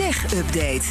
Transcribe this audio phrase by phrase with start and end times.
[0.00, 0.82] Tech Update.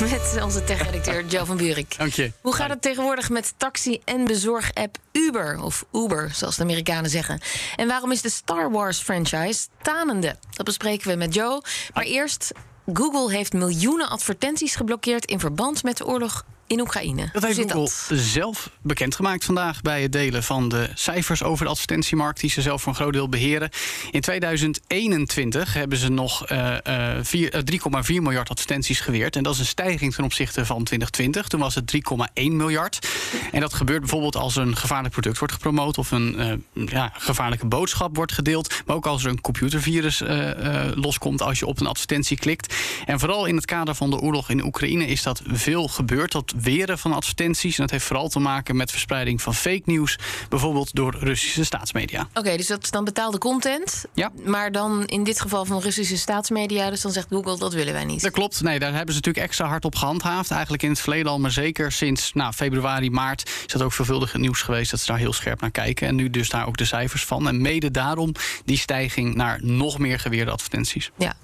[0.00, 1.98] Met onze tech-redacteur Joe van Buurik.
[1.98, 2.32] Dank je.
[2.40, 5.60] Hoe gaat het tegenwoordig met taxi- en bezorg-app Uber?
[5.62, 7.40] Of Uber, zoals de Amerikanen zeggen.
[7.76, 10.36] En waarom is de Star Wars-franchise tanende?
[10.50, 11.62] Dat bespreken we met Joe.
[11.94, 12.52] Maar eerst,
[12.92, 15.24] Google heeft miljoenen advertenties geblokkeerd...
[15.24, 17.28] in verband met de oorlog in Oekraïne.
[17.32, 18.10] Dat heeft Google dat?
[18.18, 22.82] zelf bekendgemaakt vandaag bij het delen van de cijfers over de advertentiemarkt, die ze zelf
[22.82, 23.70] voor een groot deel beheren.
[24.10, 26.86] In 2021 hebben ze nog eh,
[27.16, 29.36] eh, vier- eh, 3,4 miljard advertenties geweerd.
[29.36, 31.48] En dat is een stijging ten opzichte van 2020.
[31.48, 33.08] Toen was het 3,1 miljard.
[33.52, 37.66] En dat gebeurt bijvoorbeeld als een gevaarlijk product wordt gepromoot of een eh, ja, gevaarlijke
[37.66, 38.82] boodschap wordt gedeeld.
[38.86, 40.50] Maar ook als er een computervirus eh,
[40.86, 42.74] eh, loskomt als je op een advertentie klikt.
[43.06, 46.32] En vooral in het kader van de oorlog in Oekraïne is dat veel gebeurd.
[46.32, 47.76] Dat weren van advertenties.
[47.76, 50.18] En dat heeft vooral te maken met verspreiding van fake nieuws.
[50.48, 52.28] Bijvoorbeeld door Russische staatsmedia.
[52.34, 54.04] Oké, dus dat is dan betaalde content.
[54.14, 54.30] Ja.
[54.44, 56.90] Maar dan in dit geval van Russische staatsmedia.
[56.90, 58.22] Dus dan zegt Google, dat willen wij niet.
[58.22, 58.62] Dat klopt.
[58.62, 60.50] Nee, daar hebben ze natuurlijk extra hard op gehandhaafd.
[60.50, 63.50] Eigenlijk in het verleden al, maar zeker sinds nou, februari, maart...
[63.66, 66.08] is dat ook veelvuldig het nieuws geweest dat ze daar heel scherp naar kijken.
[66.08, 67.48] En nu dus daar ook de cijfers van.
[67.48, 68.32] En mede daarom
[68.64, 71.10] die stijging naar nog meer geweerde advertenties.
[71.18, 71.34] Ja.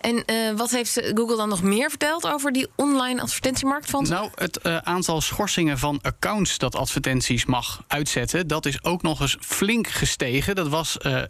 [0.00, 4.06] En eh, wat heeft Google dan nog meer verteld over die online advertentiemarkt van?
[4.08, 9.20] Nou, het eh, aantal schorsingen van accounts dat advertenties mag uitzetten, dat is ook nog
[9.20, 10.54] eens flink gestegen.
[10.54, 11.22] Dat was eh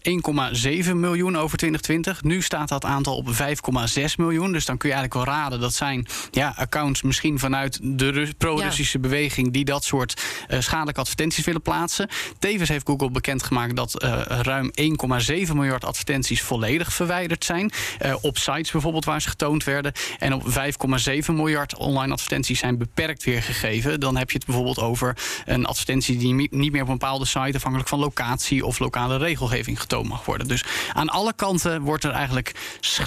[0.85, 2.23] 1,7 miljoen over 2020.
[2.23, 4.53] Nu staat dat aantal op 5,6 miljoen.
[4.53, 8.33] Dus dan kun je eigenlijk wel raden dat zijn ja, accounts misschien vanuit de Rus-
[8.39, 12.09] pro-Russische beweging die dat soort eh, schadelijke advertenties willen plaatsen.
[12.39, 17.71] Tevens heeft Google bekendgemaakt dat eh, ruim 1,7 miljard advertenties volledig verwijderd zijn.
[17.99, 19.93] Eh, op sites bijvoorbeeld waar ze getoond werden.
[20.19, 24.01] En op 5,7 miljard online advertenties zijn beperkt weergegeven.
[24.01, 27.57] Dan heb je het bijvoorbeeld over een advertentie die niet meer op een bepaalde site
[27.57, 30.49] afhankelijk van locatie of lokale regelgeving getoond mag worden.
[30.49, 32.53] Dus aan alle kanten wordt er eigenlijk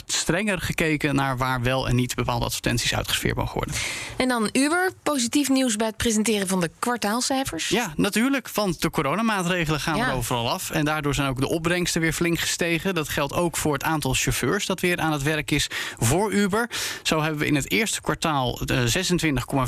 [0.05, 3.75] strenger gekeken naar waar wel en niet bepaalde advertenties uitgesfeerd mogen worden.
[4.17, 4.92] En dan Uber.
[5.03, 7.70] Positief nieuws bij het presenteren van de kwartaalcijfers.
[7.70, 8.49] Ja, natuurlijk.
[8.54, 10.08] Want de coronamaatregelen gaan Ja.
[10.10, 10.70] er overal af.
[10.70, 12.95] En daardoor zijn ook de opbrengsten weer flink gestegen.
[12.95, 15.67] Dat geldt ook voor het aantal chauffeurs dat weer aan het werk is
[15.98, 16.70] voor Uber.
[17.04, 18.77] Zo hebben we in het eerste kwartaal eh,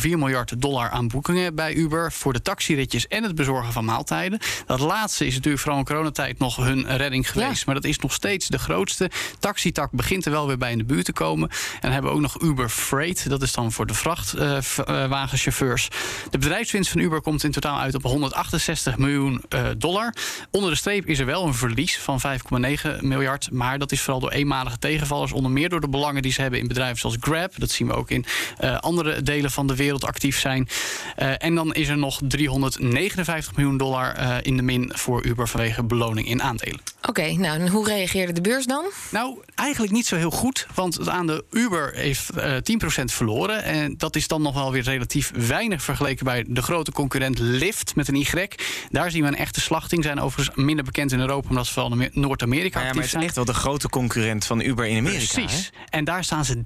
[0.04, 2.12] 26,4 miljard dollar aan boekingen bij Uber.
[2.12, 4.40] Voor de taxiritjes en het bezorgen van maaltijden.
[4.66, 7.58] Dat laatste is natuurlijk vooral in coronatijd nog hun redding geweest.
[7.58, 7.64] Ja.
[7.66, 9.10] Maar dat is nog steeds de grootste.
[9.40, 11.50] Taxitak begint er wel weer bij in de buurt te komen.
[11.50, 13.30] En dan hebben we ook nog Uber Freight.
[13.30, 15.90] Dat is dan voor de vrachtwagenchauffeurs.
[16.30, 20.14] de bedrijfswinst van Uber komt in totaal uit op 168 miljoen eh, dollar.
[20.52, 23.52] Onder de streep is er wel een verlies van 5,9 miljard.
[23.52, 25.32] Maar dat is vooral door eenmalige tegenvallers.
[25.32, 27.54] Onder meer door de belangen die ze hebben in bedrijven zoals Grab.
[27.58, 28.26] Dat zien we ook in
[28.58, 30.68] eh, andere delen van de wereld actief zijn.
[31.16, 35.48] Eh, en dan is er nog 359 miljoen dollar eh, in de min voor Uber
[35.48, 36.80] vanwege beloning in aandelen.
[37.08, 38.86] Oké, nou en hoe reageerde de beurs dan?
[39.10, 40.68] Nou, eigenlijk niet zo heel goed.
[40.74, 42.56] Want het aandeel Uber heeft eh
[43.02, 43.64] 10% verloren.
[43.64, 47.96] En dat is dan nog wel weer relatief weinig vergeleken bij de grote concurrent Lyft
[47.96, 48.48] met een Y.
[48.90, 50.04] Daar zien we een echte slachting.
[50.04, 52.96] Zijn overigens minder bekend in Europa omdat ze vooral in Noord-Amerika Maar ja, maar actief
[52.96, 53.24] het is zijn.
[53.24, 55.34] echt wel de grote concurrent van Uber in Amerika.
[55.34, 55.51] Precies.
[55.90, 56.62] En daar staan ze 30%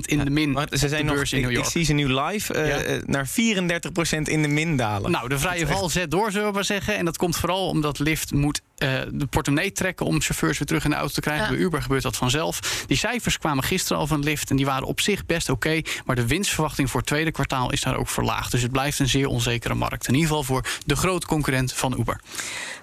[0.00, 0.52] in de min.
[0.52, 1.68] Maar ze zijn nog, in ik, New ik York.
[1.68, 2.76] zie ze nu live eh, Ja.
[2.82, 5.10] eh, naar 34% in de min dalen.
[5.10, 6.96] Nou, de vrije val zet door, zullen we maar zeggen.
[6.96, 10.84] En dat komt vooral omdat Lyft moet eh, de portemonnee trekken om chauffeurs weer terug
[10.84, 11.44] in de auto te krijgen.
[11.44, 11.50] Ja.
[11.50, 12.84] Bij Uber gebeurt dat vanzelf.
[12.86, 15.80] Die cijfers kwamen gisteren al van Lyft en die waren op zich best oké.
[16.04, 18.50] maar de winstverwachting voor het tweede kwartaal is daar ook verlaagd.
[18.50, 20.08] Dus het blijft een zeer onzekere markt.
[20.08, 22.20] In ieder geval voor de grote concurrent van Uber.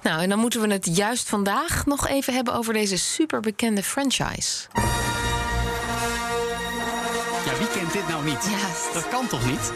[0.04, 4.68] Nou, en dan moeten we het juist vandaag nog even hebben over deze superbekende franchise.
[7.94, 8.48] Ja, dit nou niet?
[8.50, 8.94] Ja.
[8.94, 9.72] Dat kan toch niet?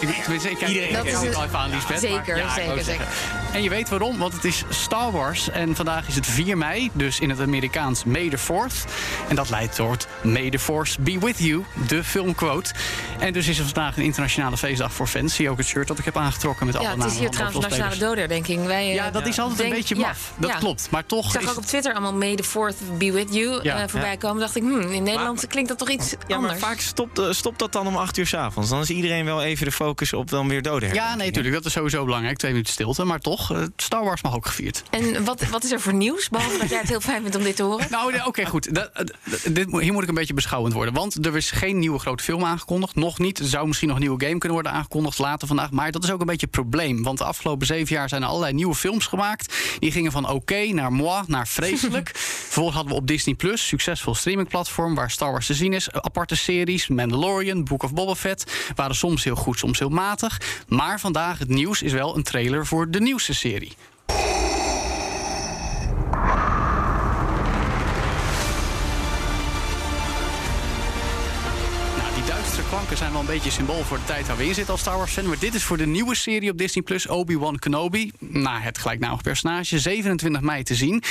[0.00, 1.34] Ik, ik kijk Iedereen ik kent kijk het.
[1.34, 2.00] wel even aan Lisbeth.
[2.00, 3.06] Zeker, maar- ja, ik wou zeker, zeggen.
[3.52, 5.50] En je weet waarom, want het is Star Wars.
[5.50, 8.84] En vandaag is het 4 mei, dus in het Amerikaans May the 4th.
[9.28, 12.74] En dat leidt tot May the Force be with you, de filmquote.
[13.18, 15.34] En dus is er vandaag een internationale feestdag voor fans.
[15.34, 17.20] Zie je ook het shirt dat ik heb aangetrokken met alle Ja, het namen is
[17.20, 18.66] hier trouwens nationale dodenherdenking.
[18.66, 20.32] Wij, eh, Ja, dat is altijd een beetje ja, maf.
[20.36, 20.56] Dat ja.
[20.56, 20.88] klopt.
[20.90, 21.48] Maar toch Ik zag is...
[21.50, 23.76] ook op Twitter allemaal May the 4th be with you Ja.
[23.82, 24.16] eh, voorbij Ja.
[24.16, 24.40] komen.
[24.40, 26.58] dacht ik, hmm, in Nederland Maar- klinkt dat toch iets ja, maar anders.
[26.60, 28.70] vaak stopt, eh, stopt dat dan om 8 uur s avonds.
[28.70, 30.94] Dan is iedereen wel even de focus op dan weer doden.
[30.94, 31.54] Ja, nee, natuurlijk.
[31.54, 32.36] Dat is sowieso belangrijk.
[32.38, 33.04] Twee minuten stilte.
[33.04, 34.82] Maar toch, eh, Star Wars mag ook gevierd.
[34.90, 36.28] En wat, wat is er voor nieuws?
[36.28, 37.86] Behalve dat jij het heel fijn vindt om dit te horen.
[37.94, 38.74] Nou, oké, goed.
[38.74, 39.12] Dat, dat-
[39.48, 40.94] dit, hier moet ik een beetje beschouwend worden.
[40.94, 42.94] Want er is geen nieuwe grote film aangekondigd.
[42.94, 43.38] Nog niet.
[43.38, 45.70] Er zou misschien nog een nieuwe game kunnen worden aangekondigd later vandaag.
[45.70, 47.02] Maar dat is ook een beetje het probleem.
[47.02, 49.54] Want de afgelopen zeven jaar zijn er allerlei nieuwe films gemaakt.
[49.78, 52.10] Die gingen van oké naar moi, naar vreselijk.
[52.44, 54.94] Vervolgens hadden we op Disney Plus, succesvol streamingplatform...
[54.94, 55.92] waar Star Wars te zien is.
[55.92, 57.32] Aparte series, Mandalorian,
[57.64, 58.72] Book of Boba Fett...
[58.74, 60.40] waren soms heel goed, soms heel matig.
[60.68, 63.72] Maar vandaag het nieuws is wel een trailer voor de nieuwste serie.
[72.62, 74.96] Klanken zijn wel een beetje symbool voor de tijd waar we in zitten als Star
[74.96, 75.26] Wars fan.
[75.26, 78.10] Maar dit is voor de nieuwe serie op Disney Plus, Obi-Wan Kenobi.
[78.18, 79.78] Nou, het gelijknamige personage.
[79.78, 81.02] 27 mei te zien.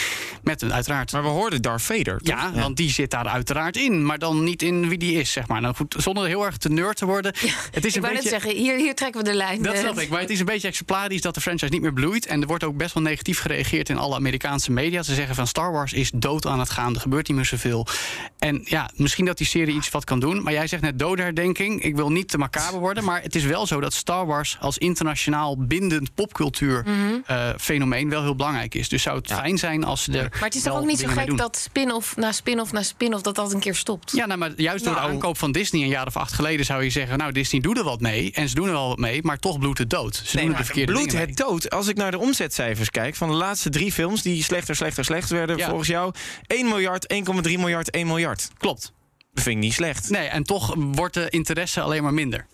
[0.44, 1.12] Met een uiteraard.
[1.12, 2.18] Maar we hoorden Darth Vader.
[2.18, 2.28] toch?
[2.28, 4.06] Ja, want die zit daar uiteraard in.
[4.06, 5.62] Maar dan niet in wie die is, zeg maar.
[5.62, 7.34] Nou goed, zonder heel erg te nerd te worden.
[7.72, 8.30] het is ik een wou beetje.
[8.32, 9.62] net zeggen, hier, hier trekken we de lijn.
[9.62, 9.80] Dat eh.
[9.80, 12.26] snap ik, maar het is een beetje exemplarisch dat de franchise niet meer bloeit.
[12.26, 15.04] En er wordt ook best wel negatief gereageerd in alle Amerikaanse media.
[15.04, 17.88] Ze zeggen van Star Wars is dood aan het gaan, er gebeurt niet meer zoveel.
[18.40, 20.44] En ja, misschien dat die serie iets wat kan doen.
[20.44, 21.00] Maar jij zegt net
[21.34, 21.84] dodenherdenking.
[21.84, 24.78] Ik wil niet te macaber worden, maar het is wel zo dat Star Wars als
[24.78, 27.14] internationaal bindend popcultuur Mhm.
[27.26, 28.90] eh, fenomeen wel heel belangrijk is.
[28.90, 30.28] Dus zou het fijn zijn als ze er.
[30.32, 31.38] Maar het is toch ook niet zo gek doen.
[31.38, 34.12] dat spin-off na spin-off na spin-off dat dat een keer stopt?
[34.16, 35.06] Ja, nou, maar juist door Nou.
[35.08, 37.78] de aankoop van Disney een jaar of acht geleden zou je zeggen: Nou, Disney doet
[37.78, 38.32] er wat mee.
[38.34, 40.22] En ze doen er wel wat mee, maar toch bloedt het dood.
[40.26, 41.28] Ze doen er de verkeerde bloed dingen mee.
[41.28, 41.70] het dood.
[41.70, 44.22] Als ik naar de omzetcijfers kijk van de laatste drie films...
[44.22, 45.68] die slechter, slechter, slechter werden Ja.
[45.68, 46.14] volgens jou...
[46.48, 48.50] 1 miljard, 1,3 miljard, 1 miljard.
[48.58, 48.94] Klopt.
[49.34, 50.10] Vind ik niet slecht.
[50.10, 52.46] Nee, en toch wordt de interesse alleen maar minder.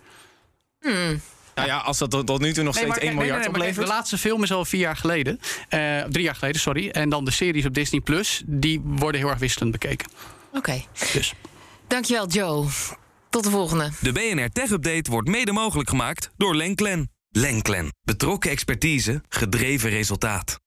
[1.56, 3.40] Nou ja, als dat tot, nu toe nog Nee, steeds maar 1 kijk, nee, miljard
[3.40, 3.88] nee, nee, oplevert...
[3.88, 5.40] de laatste film is al vier jaar geleden.
[5.70, 6.90] Eh, drie jaar geleden, sorry.
[6.90, 10.08] En dan de series op Disney Plus, die worden heel erg wisselend bekeken.
[10.54, 10.84] Oké.
[11.14, 11.34] Dus.
[11.88, 12.66] Dankjewel, Joe.
[13.30, 13.92] Tot de volgende.
[14.02, 17.12] De BNR Tech Update wordt mede mogelijk gemaakt door Lenklen.
[17.30, 17.94] Lenklen.
[18.02, 20.60] Betrokken expertise, gedreven resultaat.